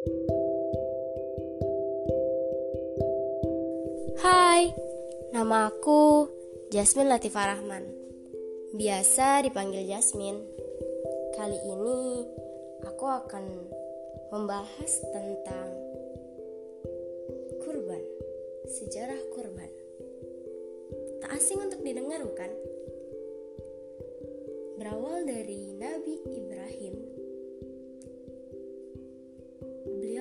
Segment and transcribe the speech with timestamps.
[0.00, 0.08] Hai,
[5.28, 6.24] nama aku
[6.72, 7.84] Jasmine Latifah Rahman.
[8.72, 10.40] Biasa dipanggil Jasmine.
[11.36, 12.24] Kali ini
[12.80, 13.44] aku akan
[14.32, 15.68] membahas tentang
[17.60, 18.00] kurban,
[18.72, 19.68] sejarah kurban.
[21.20, 22.48] Tak asing untuk didengar bukan?
[24.80, 26.09] Berawal dari Nabi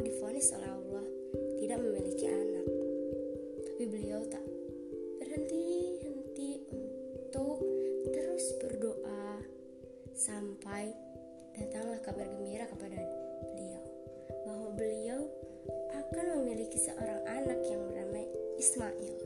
[0.00, 1.06] Beliau difonis oleh Allah
[1.60, 2.64] tidak memiliki anak
[3.68, 4.40] tapi beliau tak
[5.20, 7.60] berhenti-henti untuk
[8.08, 9.44] terus berdoa
[10.16, 10.88] sampai
[11.52, 12.96] datanglah kabar gembira kepada
[13.52, 13.84] beliau
[14.48, 15.20] bahwa beliau
[15.92, 18.24] akan memiliki seorang anak yang bernama
[18.56, 19.20] Ismail.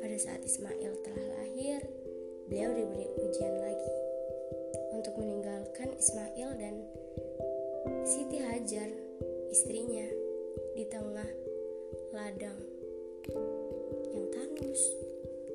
[0.00, 1.84] Pada saat Ismail telah lahir,
[2.48, 3.92] beliau diberi ujian lagi
[4.96, 6.88] untuk meninggalkan Ismail dan
[8.08, 8.88] Siti Hajar,
[9.48, 10.04] istrinya,
[10.76, 11.28] di tengah
[12.12, 12.60] ladang
[14.12, 14.82] yang tandus,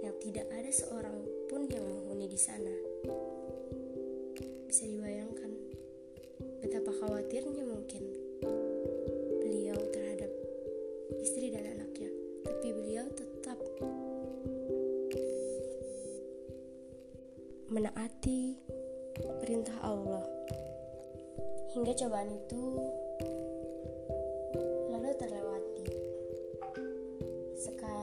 [0.00, 1.18] yang tidak ada seorang
[1.50, 2.74] pun yang menghuni di sana.
[4.70, 5.50] Bisa dibayangkan
[6.62, 8.02] betapa khawatirnya mungkin
[9.42, 10.30] beliau terhadap
[11.18, 12.10] istri dan anaknya,
[12.46, 13.58] tapi beliau tetap
[17.70, 18.54] menaati
[19.42, 20.22] perintah Allah.
[21.70, 22.62] Hingga cobaan itu
[27.60, 27.99] Sekarang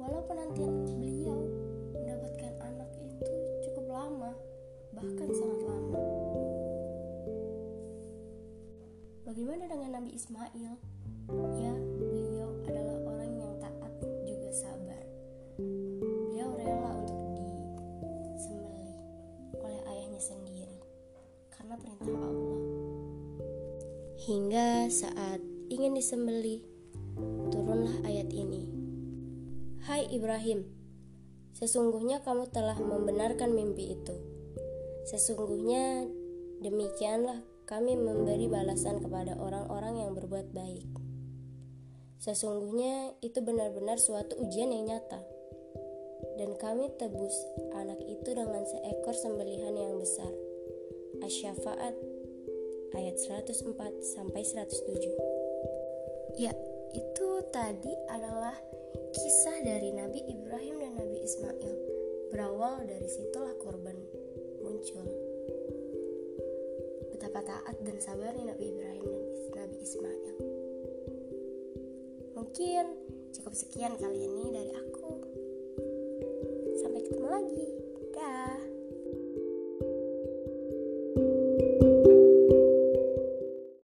[0.00, 1.44] walau penantian beliau
[1.92, 3.36] mendapatkan anak itu
[3.68, 4.32] cukup lama,
[4.96, 6.00] bahkan sangat lama.
[9.28, 10.74] Bagaimana dengan Nabi Ismail?
[11.60, 13.92] Ya, beliau adalah orang yang taat
[14.24, 15.04] juga sabar.
[16.00, 18.96] Beliau rela untuk disembelih
[19.60, 20.80] oleh ayahnya sendiri
[21.52, 22.58] karena perintah Allah.
[24.16, 26.64] Hingga saat ingin disembelih,
[27.52, 28.79] turunlah ayat ini.
[29.80, 30.68] Hai Ibrahim,
[31.56, 34.12] sesungguhnya kamu telah membenarkan mimpi itu.
[35.08, 36.04] Sesungguhnya
[36.60, 40.84] demikianlah kami memberi balasan kepada orang-orang yang berbuat baik.
[42.20, 45.24] Sesungguhnya itu benar-benar suatu ujian yang nyata.
[46.36, 47.32] Dan kami tebus
[47.72, 50.28] anak itu dengan seekor sembelihan yang besar.
[51.24, 51.96] Asy-Syafa'at
[53.00, 53.64] ayat 104
[54.04, 56.36] sampai 107.
[56.36, 56.52] Ya,
[56.90, 58.54] itu tadi adalah
[59.14, 61.74] kisah dari Nabi Ibrahim dan Nabi Ismail.
[62.30, 63.98] Berawal dari situlah korban
[64.62, 65.06] muncul.
[67.14, 69.06] Betapa taat dan sabarnya Nabi Ibrahim
[69.54, 70.36] dan Nabi Ismail.
[72.38, 72.84] Mungkin
[73.34, 75.10] cukup sekian kali ini dari aku.
[76.80, 77.80] Sampai ketemu lagi.